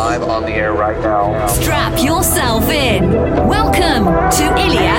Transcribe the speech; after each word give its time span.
live 0.00 0.22
on 0.22 0.42
the 0.44 0.52
air 0.52 0.72
right 0.72 0.98
now. 1.02 1.46
Strap 1.46 2.02
yourself 2.02 2.70
in. 2.70 3.10
Welcome 3.46 4.06
to 4.38 4.44
Iliad 4.58 4.89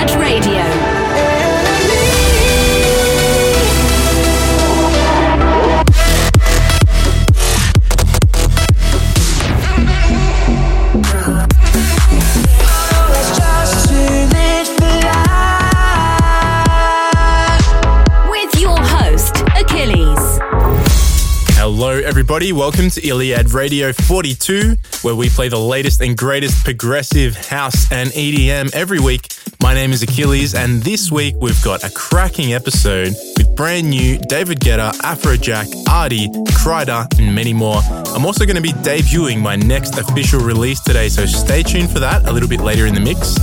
everybody. 22.21 22.53
Welcome 22.53 22.91
to 22.91 23.01
Iliad 23.01 23.51
Radio 23.51 23.91
42, 23.91 24.75
where 25.01 25.15
we 25.15 25.27
play 25.27 25.49
the 25.49 25.57
latest 25.57 26.01
and 26.01 26.15
greatest 26.15 26.63
progressive 26.63 27.35
house 27.35 27.91
and 27.91 28.11
EDM 28.11 28.75
every 28.75 28.99
week. 28.99 29.27
My 29.59 29.73
name 29.73 29.91
is 29.91 30.03
Achilles, 30.03 30.53
and 30.53 30.83
this 30.83 31.11
week 31.11 31.33
we've 31.41 31.59
got 31.63 31.83
a 31.83 31.89
cracking 31.89 32.53
episode 32.53 33.15
with 33.37 33.55
brand 33.55 33.89
new 33.89 34.19
David 34.29 34.59
Guetta, 34.59 34.91
Afrojack, 35.01 35.65
ARTY, 35.89 36.27
Kryder, 36.61 37.07
and 37.17 37.33
many 37.33 37.53
more. 37.53 37.81
I'm 38.13 38.23
also 38.23 38.45
going 38.45 38.55
to 38.55 38.61
be 38.61 38.73
debuting 38.73 39.39
my 39.39 39.55
next 39.55 39.97
official 39.97 40.41
release 40.41 40.79
today, 40.79 41.09
so 41.09 41.25
stay 41.25 41.63
tuned 41.63 41.89
for 41.89 41.97
that 42.01 42.27
a 42.27 42.31
little 42.31 42.49
bit 42.49 42.61
later 42.61 42.85
in 42.85 42.93
the 42.93 43.01
mix. 43.01 43.35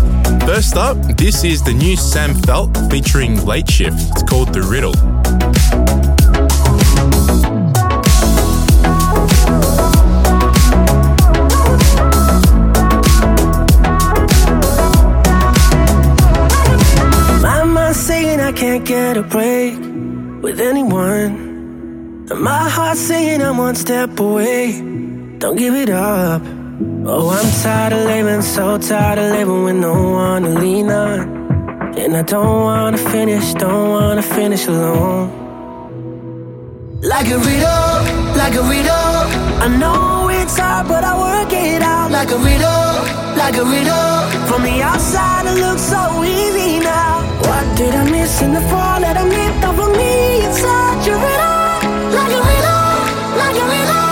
First 0.47 0.77
up, 0.77 0.97
this 1.17 1.43
is 1.43 1.65
the 1.65 1.75
new 1.75 1.97
Sam 1.97 2.33
Feldt 2.33 2.89
featuring 2.93 3.39
Lateshift. 3.39 4.13
It's 4.13 4.23
called 4.23 4.55
The 4.55 4.63
Riddle. 4.63 5.88
Can't 18.79 18.87
get 18.87 19.17
a 19.17 19.23
break 19.23 19.77
with 20.43 20.61
anyone. 20.61 22.27
And 22.31 22.41
my 22.41 22.69
heart 22.69 22.97
saying 22.97 23.43
I'm 23.43 23.59
one 23.59 23.75
step 23.75 24.21
away. 24.21 24.81
Don't 25.39 25.57
give 25.57 25.75
it 25.75 25.91
up. 25.91 26.43
Oh, 27.05 27.31
I'm 27.31 27.51
tired 27.63 27.93
of 27.93 28.05
living, 28.05 28.43
so 28.43 28.79
tired 28.79 29.19
of 29.19 29.33
living 29.33 29.65
with 29.65 29.77
no 29.77 30.11
one 30.13 30.43
to 30.43 30.51
lean 30.61 30.91
on. 30.91 31.97
And 31.99 32.17
I 32.17 32.23
don't 32.23 32.63
wanna 32.63 32.99
finish, 32.99 33.53
don't 33.55 33.91
wanna 33.91 34.23
finish 34.23 34.67
alone. 34.67 35.31
Like 37.03 37.29
a 37.29 37.39
riddle, 37.39 37.95
like 38.37 38.55
a 38.55 38.63
riddle. 38.63 39.19
I 39.65 39.69
know 39.81 40.28
it's 40.49 40.59
hard, 40.59 40.89
but 40.89 41.05
I 41.05 41.15
work 41.27 41.53
it 41.53 41.83
out. 41.83 42.11
Like 42.11 42.31
a 42.31 42.39
riddle, 42.39 42.93
like 43.37 43.57
a 43.57 43.65
riddle. 43.65 44.15
From 44.49 44.63
the 44.63 44.81
outside, 44.83 45.45
it 45.47 45.59
looks 45.61 45.83
so 45.83 46.03
easy 46.25 46.81
now. 46.81 47.21
What 47.49 47.65
did 47.77 47.95
I 47.95 48.05
miss 48.11 48.41
in 48.41 48.53
the 48.55 48.65
fall 48.71 48.99
that 49.05 49.17
I 49.23 49.25
missed 49.25 49.65
up 49.69 49.79
on 49.85 49.93
me? 50.01 50.15
It's 50.47 50.61
such 50.69 51.05
a 51.13 51.17
riddle, 51.27 51.69
like 52.19 52.33
a 52.39 52.43
riddle, 52.51 52.89
like 53.43 53.57
a 53.63 53.67
riddle. 53.75 54.08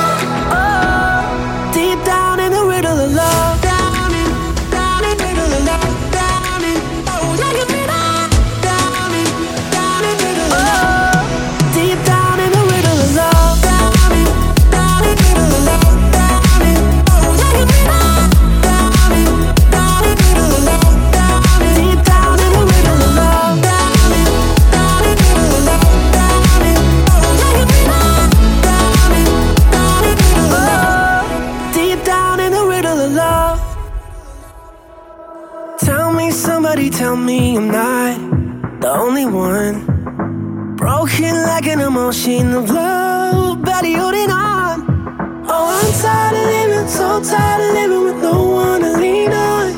Emotion 42.26 42.54
of 42.54 42.70
love, 42.70 43.62
barely 43.62 43.92
holding 43.94 44.30
on. 44.30 44.84
Oh, 45.48 45.66
I'm 45.78 45.92
tired 46.00 46.36
of 46.36 46.46
living, 46.54 46.88
so 46.88 47.22
tired 47.22 47.62
of 47.62 47.74
living 47.74 48.04
with 48.04 48.22
no 48.22 48.48
one 48.50 48.80
to 48.80 48.98
lean 48.98 49.32
on. 49.32 49.68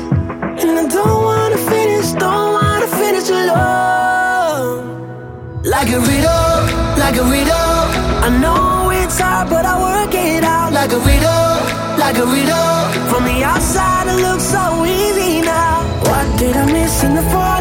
And 0.57 0.79
I 0.79 0.87
don't 0.87 1.23
wanna 1.23 1.57
finish, 1.57 2.11
don't 2.13 2.53
wanna 2.53 2.87
finish 2.87 3.29
alone. 3.29 4.81
Like 5.63 5.89
a 5.89 5.99
riddle, 5.99 6.57
like 6.97 7.17
a 7.17 7.25
riddle. 7.35 7.83
I 8.25 8.29
know 8.41 8.89
it's 8.89 9.19
hard, 9.19 9.49
but 9.49 9.65
I 9.65 9.75
work 9.87 10.13
it 10.15 10.43
out. 10.43 10.73
Like 10.73 10.91
a 10.91 10.99
riddle, 10.99 11.53
like 11.97 12.17
a 12.17 12.25
riddle. 12.25 12.75
From 13.09 13.25
the 13.25 13.43
outside, 13.43 14.07
it 14.07 14.21
looks 14.25 14.45
so 14.45 14.85
easy 14.85 15.41
now. 15.41 15.85
What 16.09 16.25
did 16.39 16.55
I 16.55 16.65
miss 16.65 17.03
in 17.03 17.13
the 17.15 17.23
fall 17.31 17.58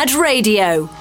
Iliad 0.00 0.14
Radio. 0.14 0.99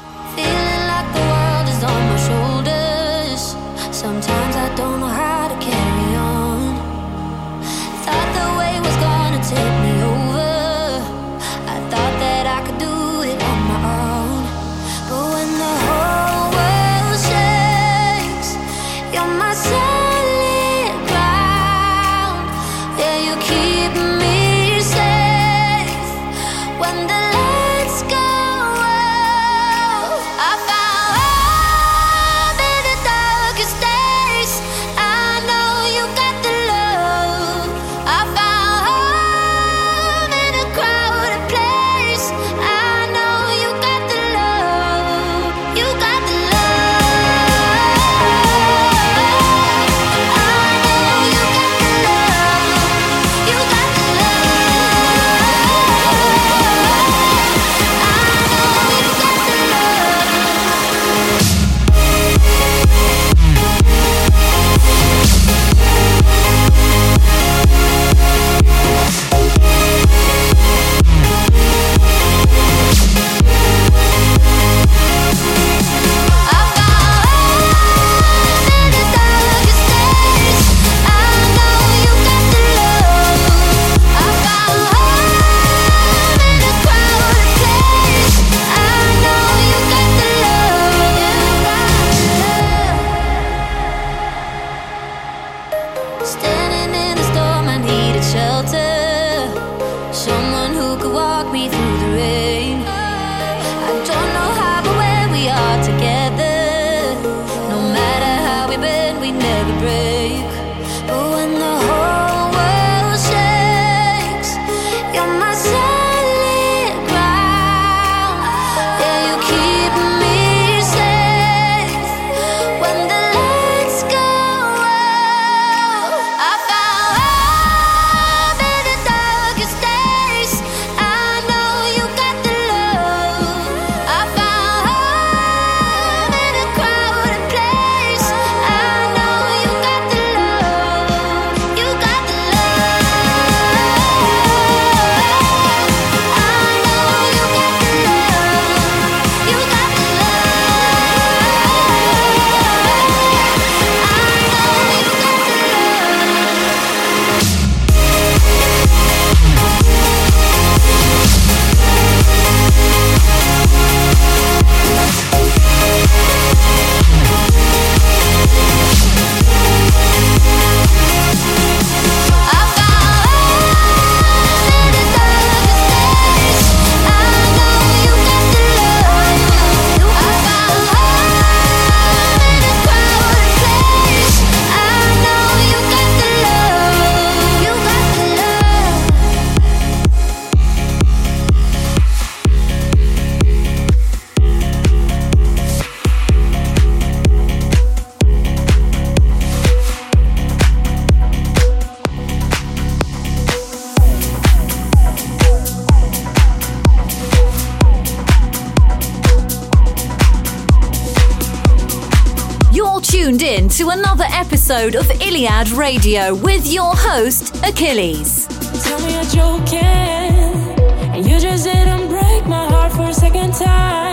episode 214.69 214.95
of 214.95 215.09
Iliad 215.19 215.71
Radio 215.71 216.35
with 216.35 216.71
your 216.71 216.91
host, 216.93 217.55
Achilles. 217.65 218.45
Tell 218.83 218.99
me 218.99 219.15
you're 219.15 219.23
joking, 219.23 219.79
and 219.79 221.25
you 221.25 221.39
just 221.39 221.63
didn't 221.63 222.07
break 222.07 222.45
my 222.45 222.67
heart 222.67 222.93
for 222.93 223.09
a 223.09 223.13
second 223.13 223.55
time. 223.55 224.08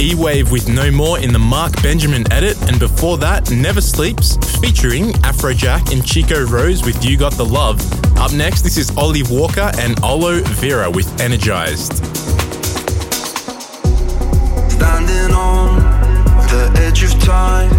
E 0.00 0.14
Wave 0.14 0.50
with 0.50 0.68
No 0.68 0.90
More 0.90 1.18
in 1.18 1.32
the 1.32 1.38
Marc 1.38 1.82
Benjamin 1.82 2.30
edit, 2.32 2.56
and 2.68 2.78
before 2.78 3.16
that, 3.18 3.50
Never 3.50 3.80
Sleeps 3.80 4.36
featuring 4.60 5.12
Afrojack 5.22 5.92
and 5.92 6.04
Chico 6.04 6.44
Rose 6.44 6.84
with 6.84 7.04
You 7.04 7.16
Got 7.16 7.32
the 7.34 7.44
Love. 7.44 7.80
Up 8.18 8.32
next, 8.32 8.62
this 8.62 8.76
is 8.76 8.90
Olly 8.96 9.22
Walker 9.30 9.70
and 9.78 9.96
Ollo 10.02 10.42
Vera 10.60 10.90
with 10.90 11.08
Energized. 11.20 12.04
Standing 14.70 15.34
on 15.34 15.76
the 16.48 16.72
edge 16.80 17.02
of 17.02 17.12
time, 17.22 17.70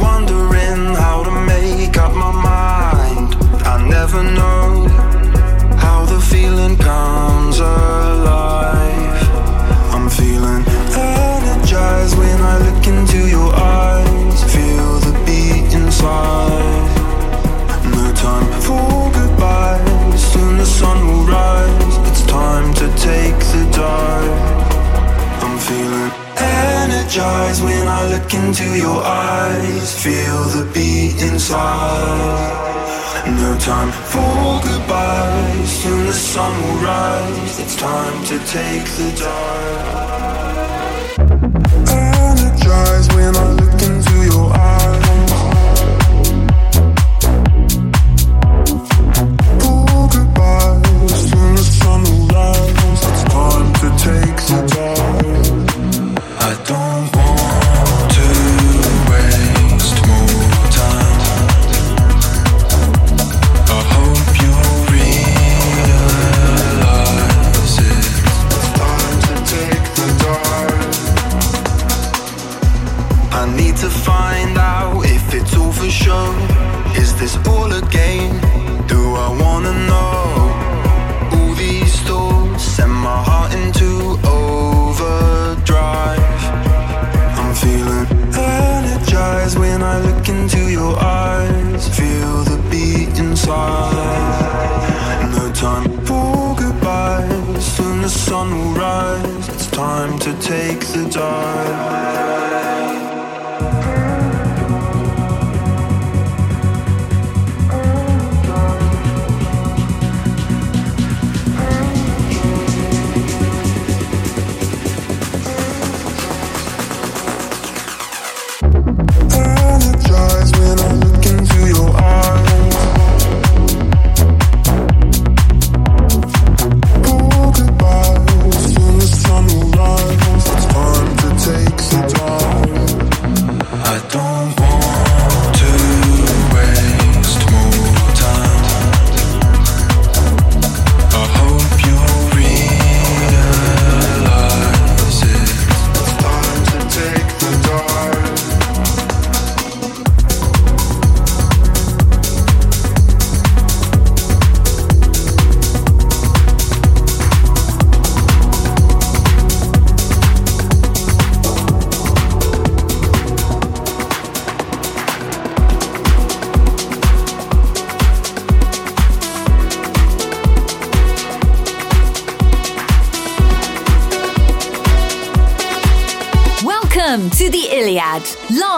wondering 0.00 0.94
how 0.94 1.22
to 1.24 1.30
make 1.46 1.96
up 1.98 2.14
my 2.14 2.32
mind. 2.32 3.34
I 3.64 3.86
never 3.88 4.22
know 4.22 4.88
how 5.78 6.04
the 6.06 6.20
feeling 6.20 6.76
comes 6.76 7.58
alive. 7.60 8.41
Rise. 21.32 21.96
It's 22.10 22.24
time 22.26 22.68
to 22.74 22.86
take 23.10 23.38
the 23.52 23.62
dive. 23.72 24.62
I'm 25.44 25.58
feeling 25.68 26.12
energized 26.36 27.62
when 27.64 27.86
I 27.98 28.00
look 28.12 28.30
into 28.34 28.66
your 28.84 29.00
eyes. 29.02 29.88
Feel 30.04 30.40
the 30.56 30.64
beat 30.74 31.16
inside. 31.28 32.60
No 33.44 33.56
time 33.58 33.92
for 34.12 34.60
goodbyes. 34.66 35.68
Soon 35.82 36.06
the 36.06 36.12
sun 36.12 36.52
will 36.62 36.80
rise. 36.92 37.60
It's 37.60 37.76
time 37.76 38.16
to 38.30 38.36
take 38.56 38.86
the 38.98 39.08
dive. 39.24 40.01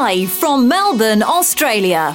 Live 0.05 0.31
from 0.31 0.69
Melbourne, 0.69 1.23
Australia. 1.23 2.15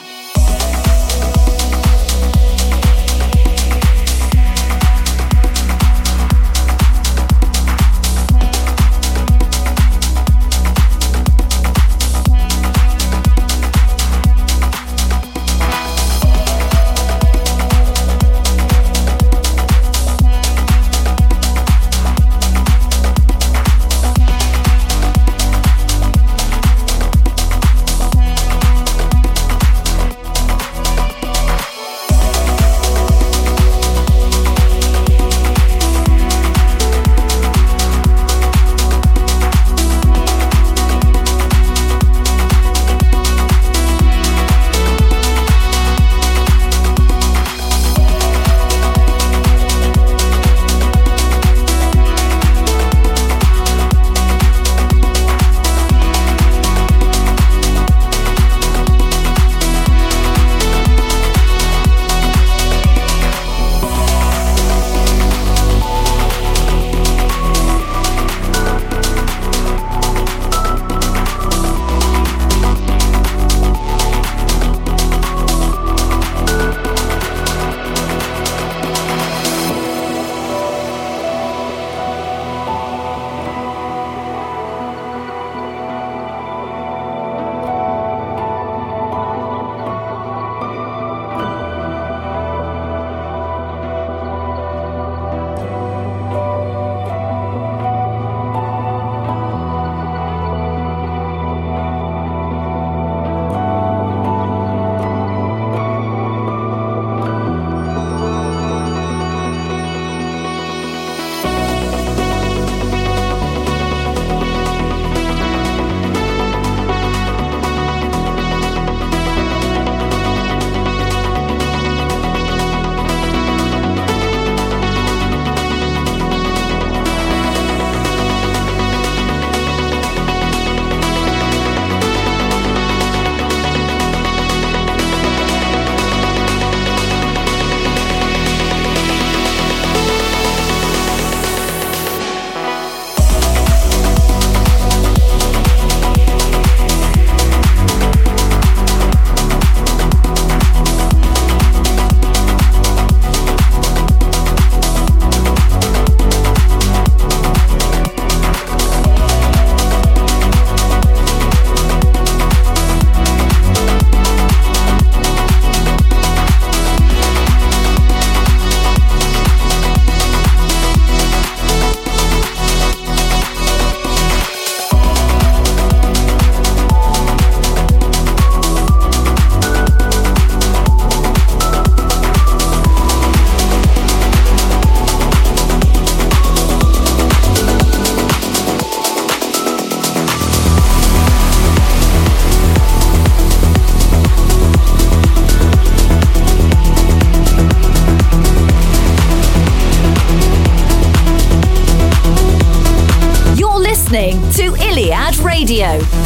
Radio. 205.69 206.18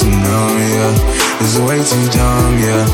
Too 0.00 0.08
numb, 0.08 0.56
yeah. 0.58 1.44
It's 1.44 1.58
way 1.58 1.76
too 1.76 2.06
dumb, 2.16 2.56
yeah. 2.58 2.86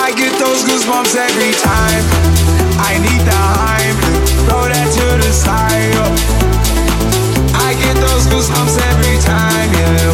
I 0.00 0.12
get 0.16 0.32
those 0.40 0.64
goosebumps 0.64 1.14
every 1.14 1.52
time. 1.60 2.04
I 2.80 2.96
need 3.04 3.22
the 3.28 3.36
Heimlich, 3.36 4.30
throw 4.48 4.64
that 4.64 4.88
to 4.96 5.06
the 5.20 5.32
side. 5.32 5.92
yeah. 5.92 7.58
I 7.66 7.74
get 7.84 7.96
those 8.00 8.24
goosebumps 8.32 8.76
every 8.92 9.18
time, 9.20 9.68
yeah. 9.76 10.07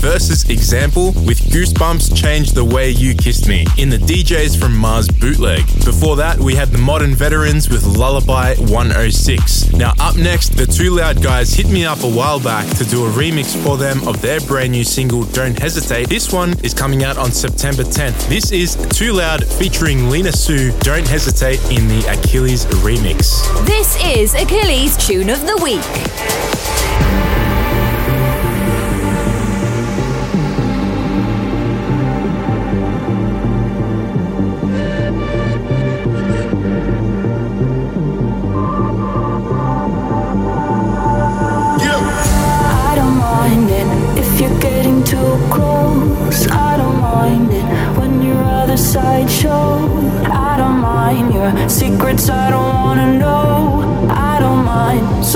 Versus 0.00 0.48
Example 0.48 1.06
with 1.26 1.40
Goosebumps 1.50 2.16
Change 2.16 2.52
the 2.52 2.64
Way 2.64 2.90
You 2.90 3.14
Kissed 3.14 3.48
Me 3.48 3.66
in 3.76 3.90
the 3.90 3.98
DJs 3.98 4.58
from 4.58 4.76
Mars 4.76 5.08
bootleg. 5.08 5.66
Before 5.84 6.14
that, 6.16 6.38
we 6.38 6.54
had 6.54 6.68
the 6.68 6.78
Modern 6.78 7.16
Veterans 7.16 7.68
with 7.68 7.84
Lullaby 7.84 8.54
106. 8.54 9.72
Now, 9.72 9.94
up 9.98 10.16
next, 10.16 10.50
the 10.50 10.64
twoloud 10.64 11.20
guys 11.20 11.52
hit 11.52 11.68
me 11.68 11.84
up 11.84 12.04
a 12.04 12.08
while 12.08 12.38
back 12.38 12.64
to 12.76 12.84
do 12.84 13.06
a 13.06 13.10
remix 13.10 13.60
for 13.64 13.76
them 13.76 14.06
of 14.06 14.22
their 14.22 14.40
brand 14.40 14.70
new 14.70 14.84
single 14.84 15.24
Don't 15.24 15.58
Hesitate. 15.58 16.08
This 16.08 16.32
one 16.32 16.58
is 16.60 16.72
coming 16.72 17.02
out 17.02 17.18
on 17.18 17.32
September 17.32 17.82
10th. 17.82 18.28
This 18.28 18.52
is 18.52 18.76
twoloud 18.76 19.44
featuring 19.58 20.08
Lena 20.08 20.30
Sue, 20.32 20.70
Don't 20.80 21.08
Hesitate 21.08 21.60
in 21.72 21.88
the 21.88 22.06
Achilles 22.08 22.66
remix. 22.84 23.42
This 23.66 24.00
is 24.04 24.34
Achilles 24.34 24.96
Tune 24.96 25.28
of 25.28 25.44
the 25.44 25.58
Week. 25.62 26.57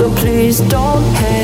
So 0.03 0.13
please 0.15 0.59
don't 0.59 1.01
hesitate. 1.15 1.42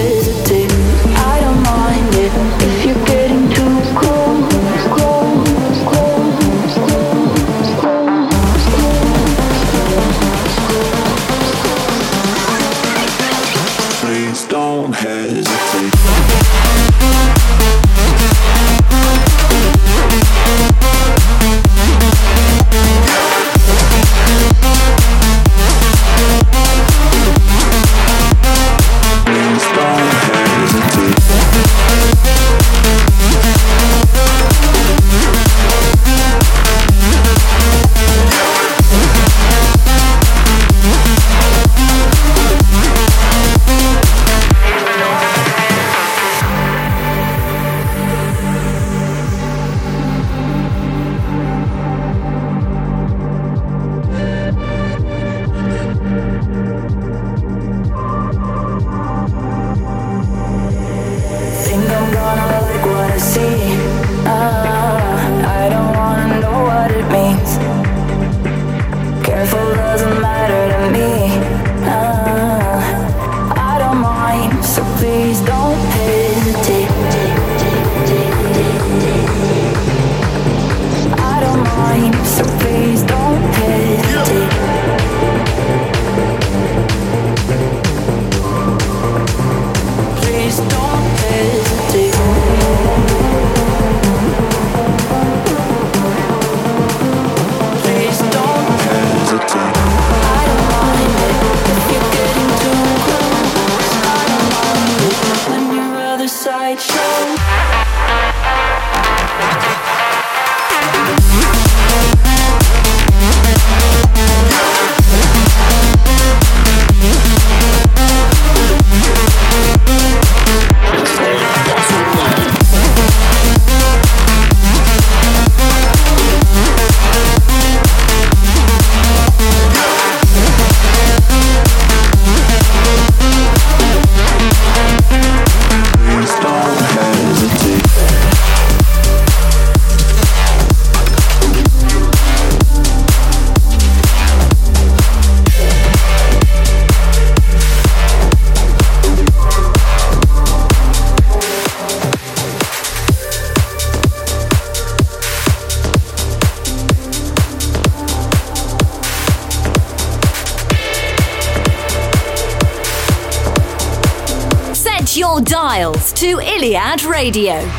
Radio. 167.05 167.78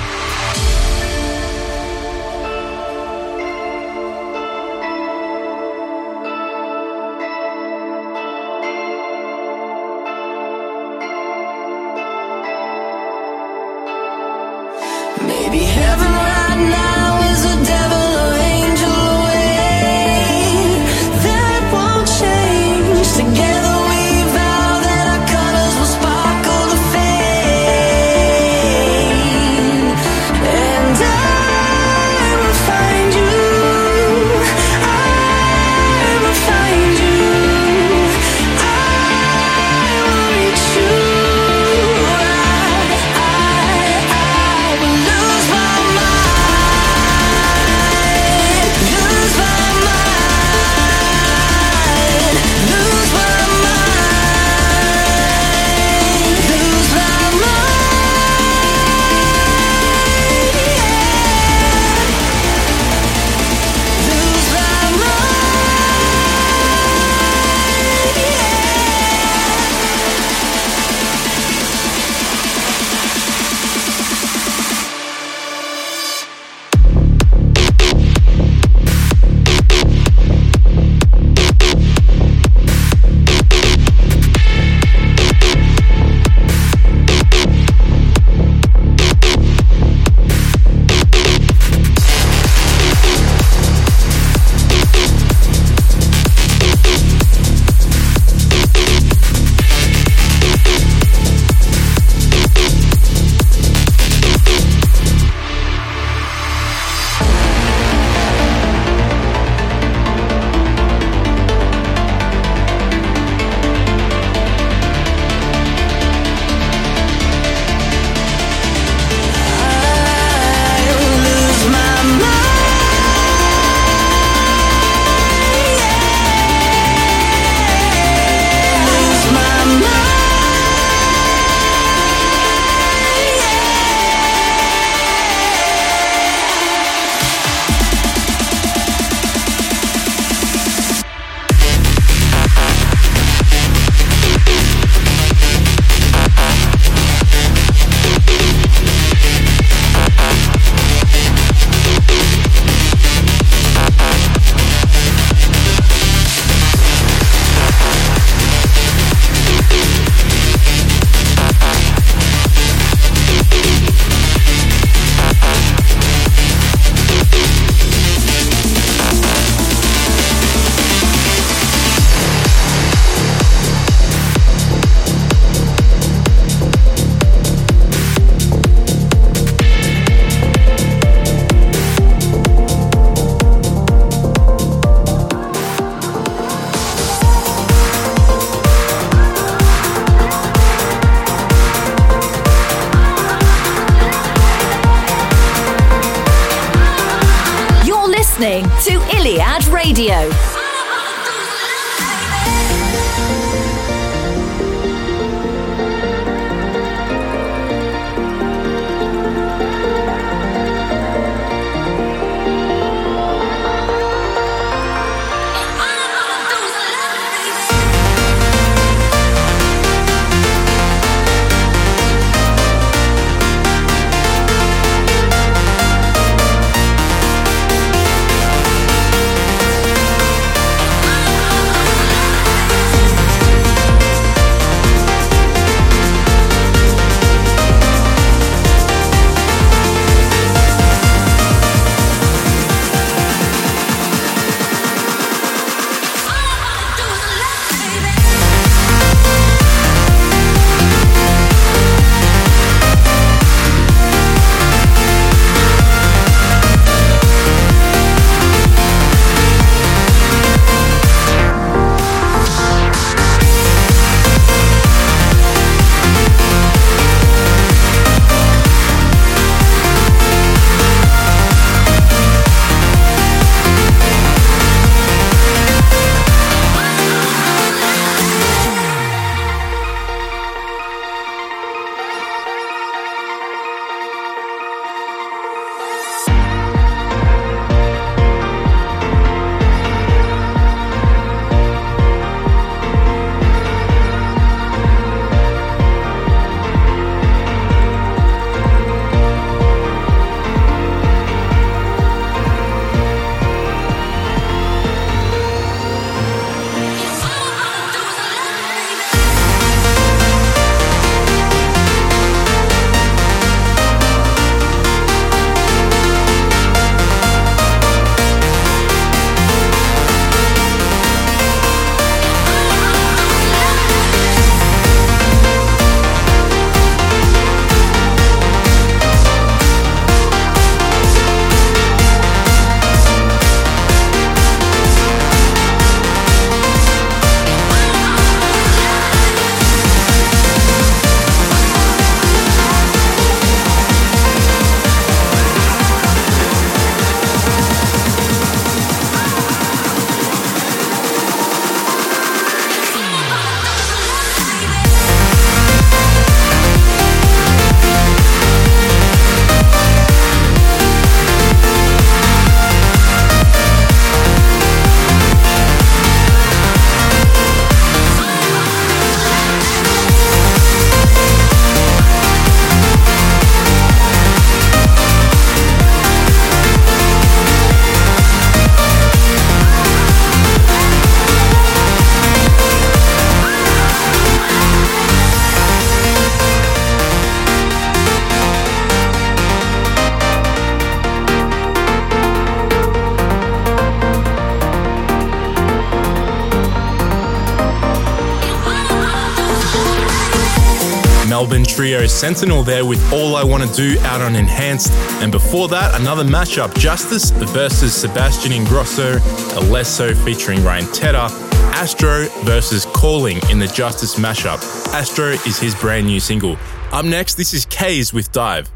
trio 401.81 402.07
Sentinel 402.07 402.63
there 402.63 402.85
with 402.85 403.01
All 403.11 403.37
I 403.37 403.43
Wanna 403.43 403.67
Do 403.73 403.99
out 404.01 404.21
on 404.21 404.37
Enhanced. 404.37 404.93
And 405.23 405.33
before 405.33 405.67
that, 405.69 405.99
another 405.99 406.23
mashup: 406.23 406.77
Justice 406.77 407.31
versus 407.31 407.95
Sebastian 407.95 408.53
Ingrosso, 408.53 409.17
Alesso 409.55 410.15
featuring 410.23 410.63
Ryan 410.63 410.85
Tedder, 410.93 411.29
Astro 411.73 412.27
versus 412.45 412.85
Calling 412.85 413.41
in 413.51 413.59
the 413.59 413.67
Justice 413.69 414.17
mashup. 414.17 414.61
Astro 414.93 415.29
is 415.47 415.59
his 415.59 415.75
brand 415.75 416.07
new 416.07 416.21
single. 416.21 416.59
Up 416.93 417.07
next, 417.07 417.37
this 417.37 417.55
is 417.55 417.65
K's 417.65 418.13
with 418.13 418.31
Dive. 418.31 418.71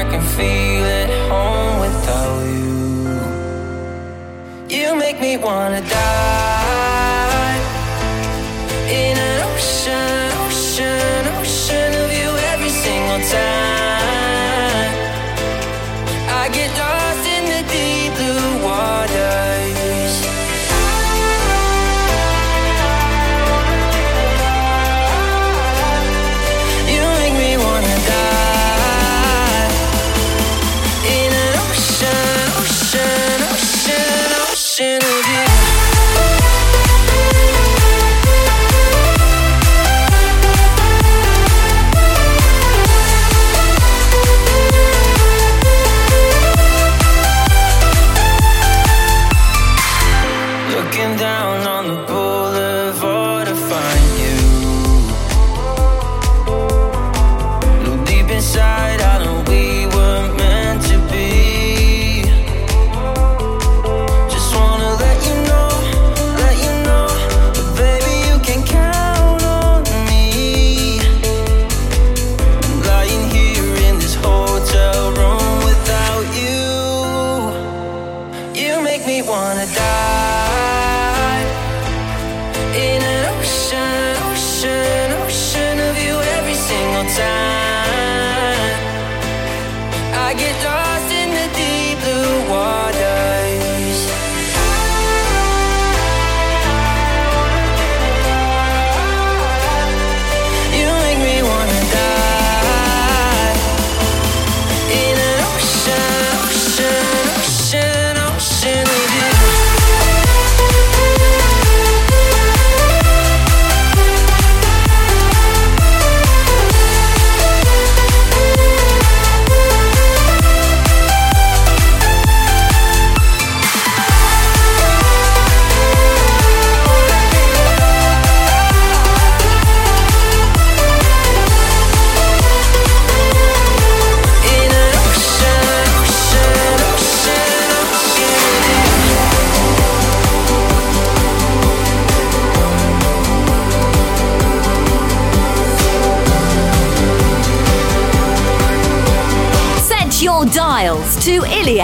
I 0.00 0.02
can 0.10 0.22
feel 0.36 0.84
at 1.02 1.10
home 1.30 1.80
without 1.84 2.40
you. 2.54 2.76
You 4.76 4.96
make 4.96 5.20
me 5.20 5.36
wanna 5.36 5.82
die. 5.82 6.55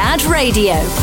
Dad 0.03 0.25
Radio. 0.25 1.02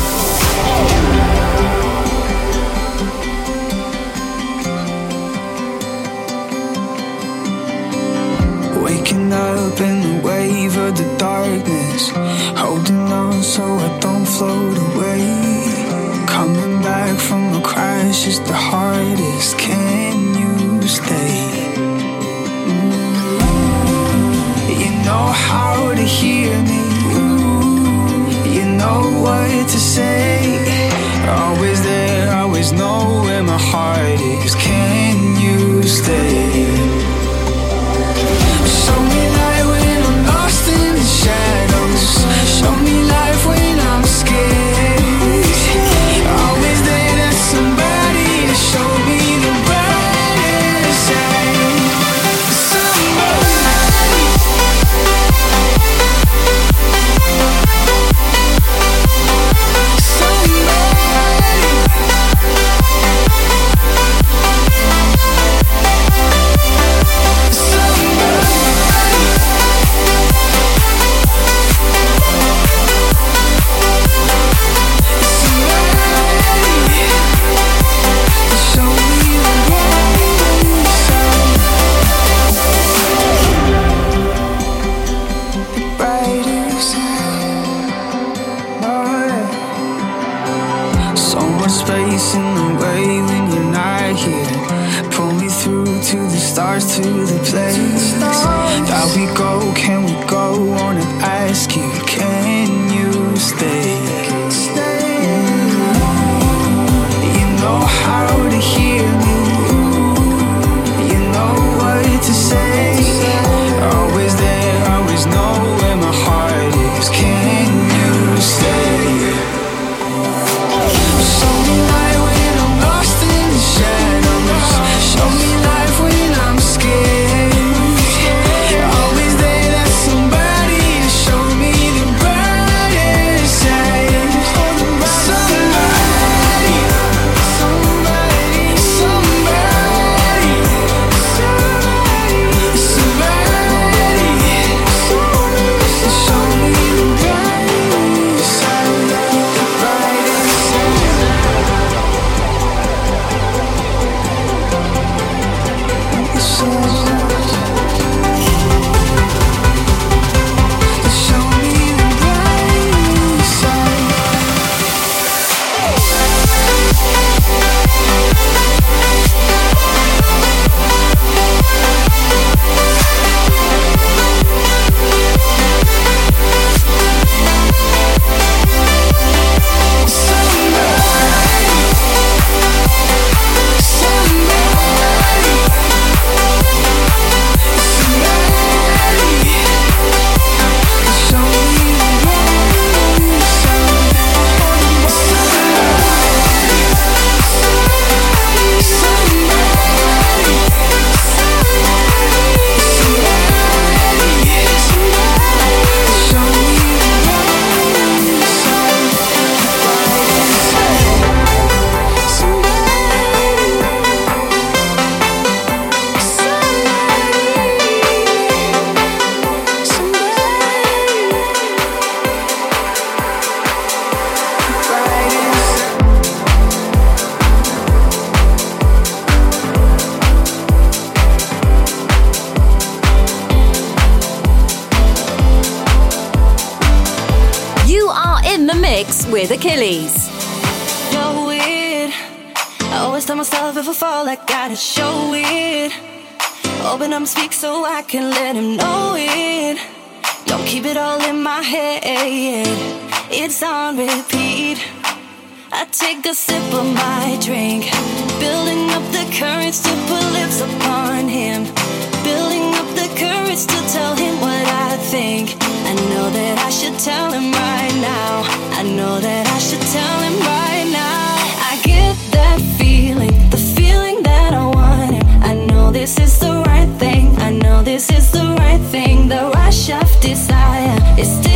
It's 281.22 281.28
still 281.28 281.49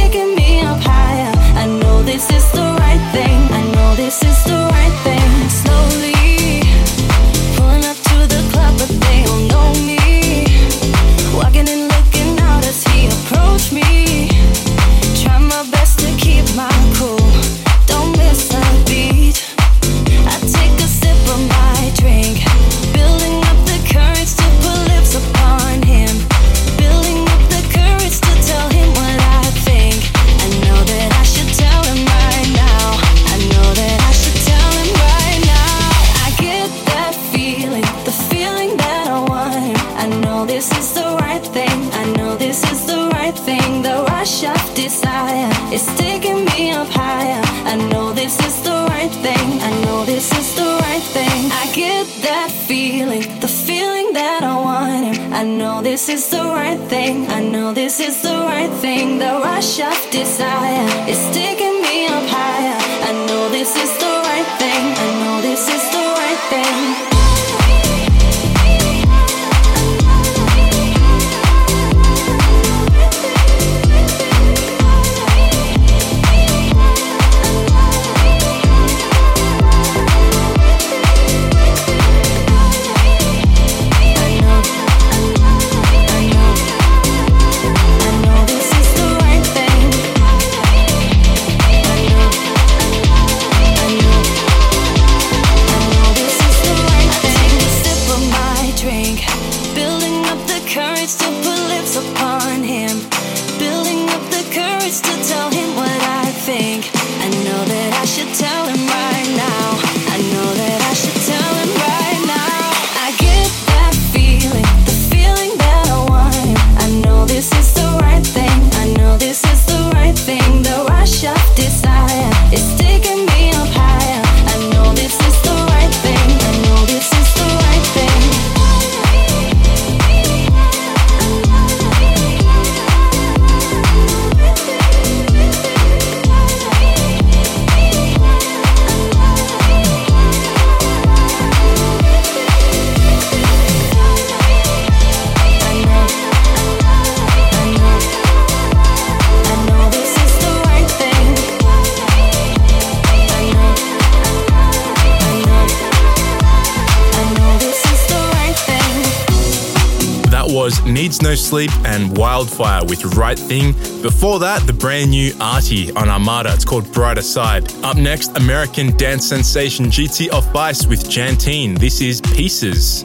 Sleep 161.45 161.71
and 161.85 162.17
Wildfire 162.17 162.83
with 162.87 163.05
Right 163.17 163.39
Thing. 163.39 163.73
Before 164.01 164.39
that, 164.39 164.67
the 164.67 164.73
brand 164.73 165.11
new 165.11 165.33
ARTY 165.41 165.93
on 165.93 166.09
Armada. 166.09 166.55
It's 166.55 166.65
called 166.65 166.91
Brighter 166.91 167.21
Side. 167.21 167.71
Up 167.85 167.99
next, 167.99 168.35
American 168.39 168.97
dance 168.97 169.29
sensation 169.29 169.87
GT 169.87 170.33
Off 170.33 170.51
Bice 170.55 170.87
with 170.87 171.09
Jantine. 171.11 171.75
This 171.75 172.01
is 172.01 172.23
Pieces. 172.23 173.03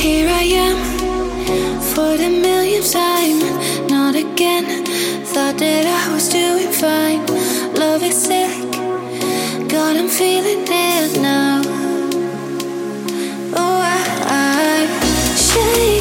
Here 0.00 0.28
I 0.28 0.44
am 0.66 1.80
for 1.94 2.16
the 2.16 2.30
millionth 2.30 2.90
time. 2.90 3.86
Not 3.88 4.14
again. 4.14 4.86
Thought 5.26 5.58
that 5.58 5.86
I 5.86 6.14
was 6.14 6.30
doing 6.30 6.72
fine. 6.72 7.26
Love 7.74 8.02
is 8.02 8.22
sick. 8.22 8.72
God, 9.68 9.96
I'm 9.96 10.08
feeling 10.08 10.64
dead 10.64 11.20
now. 11.20 11.60
Oh, 13.54 13.80
I, 13.82 13.96
I 14.28 15.36
shame. 15.36 15.91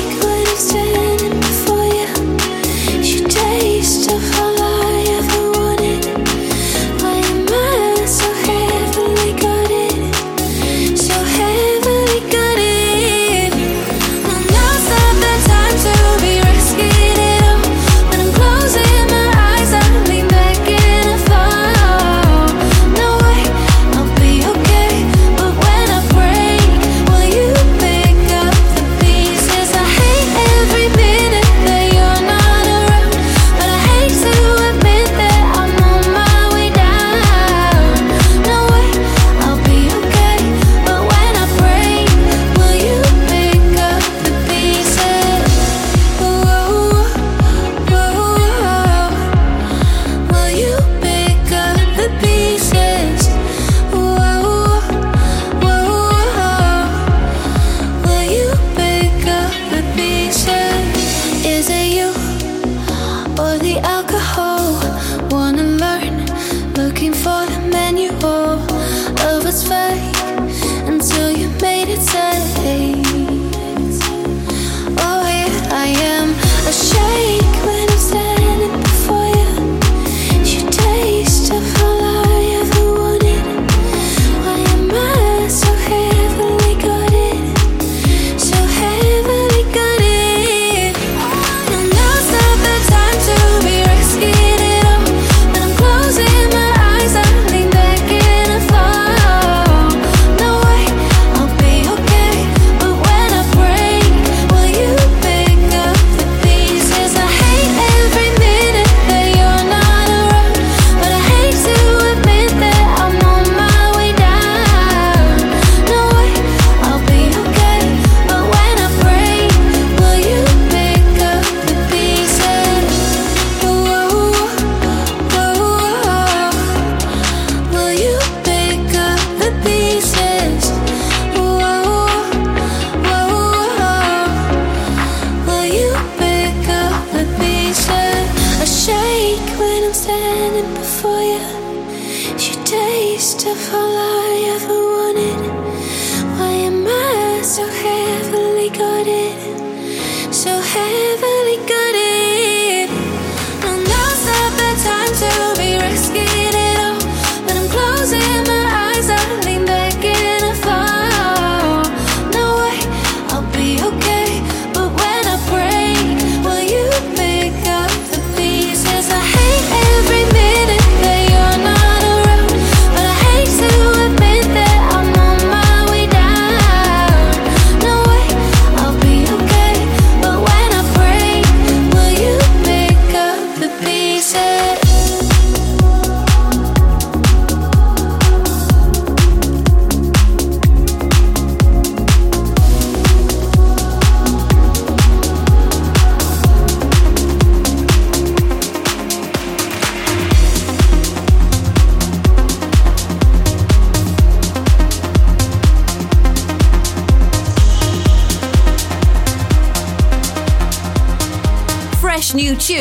First 143.54 143.74
of 143.74 144.11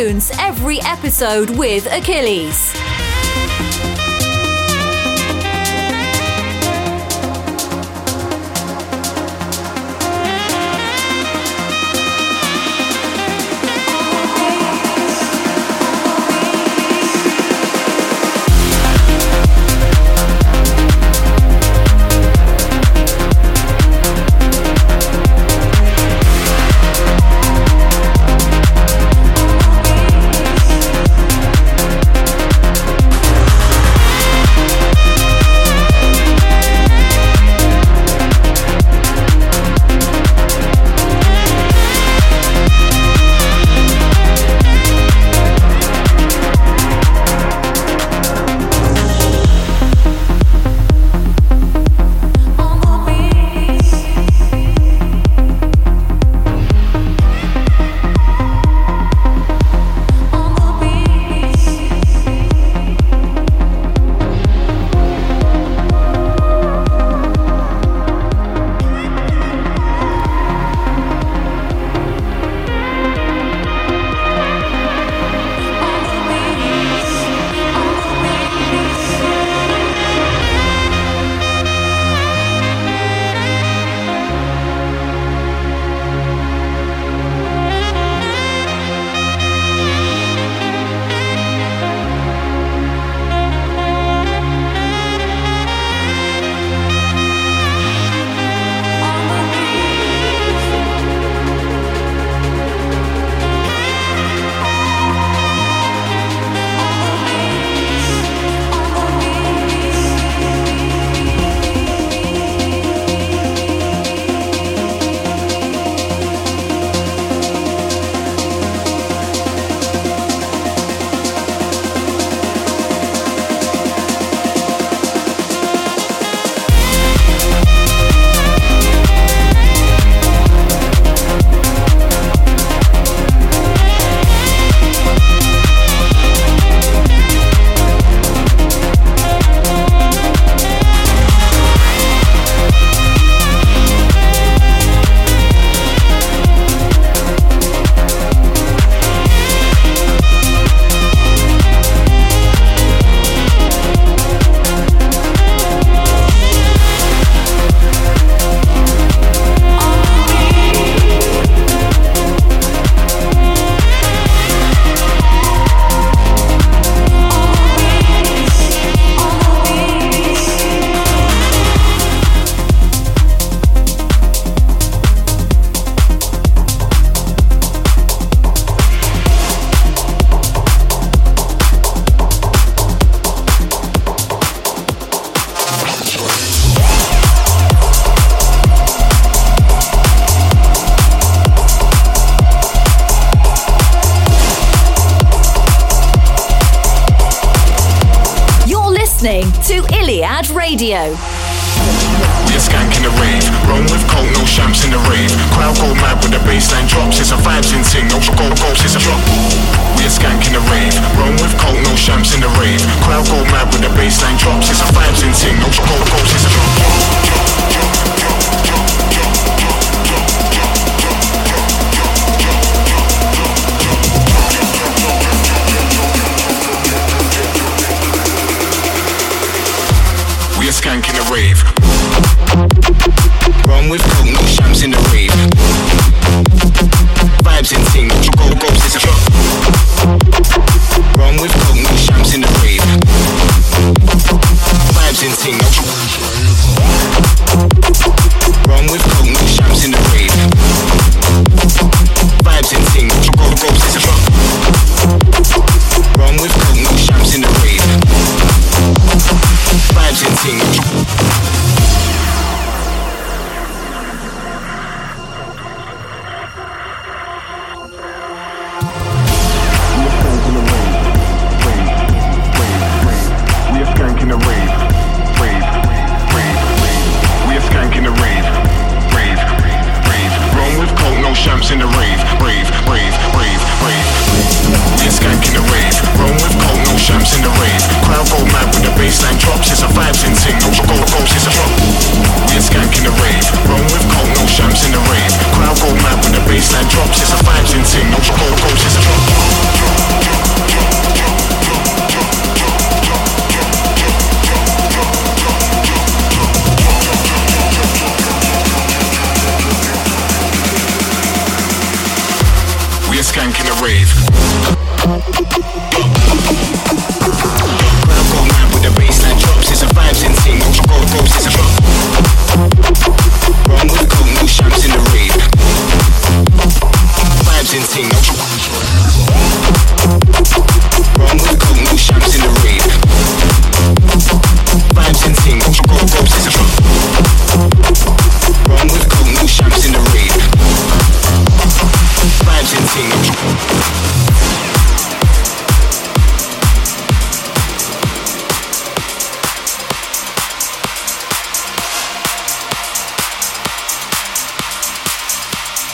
tunes 0.00 0.30
every 0.38 0.80
episode 0.82 1.50
with 1.50 1.84
Achilles. 1.92 2.89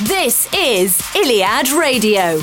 This 0.04 0.46
is 0.52 1.00
Iliad 1.16 1.70
Radio. 1.70 2.42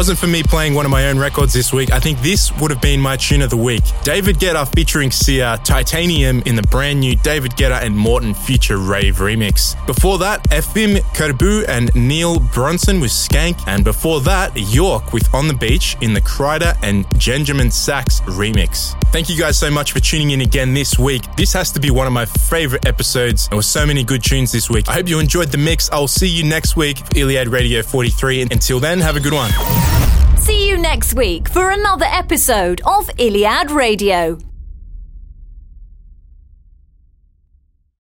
Wasn't 0.00 0.18
for 0.18 0.28
me 0.28 0.42
playing 0.42 0.72
one 0.72 0.86
of 0.86 0.90
my 0.90 1.10
own 1.10 1.18
records 1.18 1.52
this 1.52 1.74
week, 1.74 1.92
I 1.92 2.00
think 2.00 2.22
this 2.22 2.50
would 2.58 2.70
have 2.70 2.80
been 2.80 2.98
my 3.02 3.18
tune 3.18 3.42
of 3.42 3.50
the 3.50 3.56
week. 3.58 3.82
David 4.02 4.36
Guetta 4.36 4.66
featuring 4.74 5.10
Sia, 5.10 5.60
Titanium 5.62 6.40
in 6.46 6.56
the 6.56 6.62
brand 6.62 7.00
new 7.00 7.16
David 7.16 7.52
Guetta 7.52 7.82
and 7.82 7.94
MORTEN 7.94 8.32
Future 8.32 8.78
Rave 8.78 9.16
remix. 9.16 9.76
Before 9.86 10.16
that, 10.16 10.42
Efim 10.44 11.00
Kerbu 11.12 11.68
and 11.68 11.94
Neil 11.94 12.40
Bronson 12.40 12.98
with 12.98 13.10
Skank, 13.10 13.62
and 13.66 13.84
before 13.84 14.22
that, 14.22 14.56
York 14.56 15.12
with 15.12 15.28
On 15.34 15.48
the 15.48 15.52
Beach 15.52 15.98
in 16.00 16.14
the 16.14 16.22
Kreider 16.22 16.78
and 16.82 17.06
Benjamin 17.18 17.70
Sachs 17.70 18.20
remix. 18.22 18.96
Thank 19.12 19.28
you 19.28 19.36
guys 19.36 19.58
so 19.58 19.70
much 19.70 19.90
for 19.92 19.98
tuning 19.98 20.30
in 20.30 20.40
again 20.40 20.72
this 20.72 20.96
week. 20.96 21.22
This 21.36 21.52
has 21.52 21.72
to 21.72 21.80
be 21.80 21.90
one 21.90 22.06
of 22.06 22.12
my 22.12 22.26
favorite 22.26 22.86
episodes. 22.86 23.48
There 23.48 23.56
were 23.56 23.62
so 23.62 23.84
many 23.84 24.04
good 24.04 24.22
tunes 24.22 24.52
this 24.52 24.70
week. 24.70 24.88
I 24.88 24.92
hope 24.92 25.08
you 25.08 25.18
enjoyed 25.18 25.48
the 25.48 25.58
mix. 25.58 25.90
I'll 25.90 26.06
see 26.06 26.28
you 26.28 26.44
next 26.44 26.76
week 26.76 26.98
for 26.98 27.18
Iliad 27.18 27.48
Radio 27.48 27.82
43. 27.82 28.42
And 28.42 28.52
until 28.52 28.78
then, 28.78 29.00
have 29.00 29.16
a 29.16 29.20
good 29.20 29.32
one. 29.32 29.50
See 30.38 30.68
you 30.68 30.78
next 30.78 31.14
week 31.14 31.48
for 31.48 31.70
another 31.70 32.06
episode 32.06 32.82
of 32.86 33.10
Iliad 33.18 33.72
Radio. 33.72 34.38